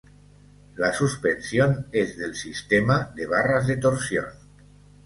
La 0.77 0.91
suspensión 0.93 1.85
es 1.91 2.17
del 2.17 2.33
sistema 2.33 3.11
de 3.15 3.27
barras 3.27 3.67
de 3.67 3.77
torsión. 3.77 4.25